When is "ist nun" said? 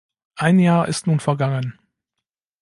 0.87-1.19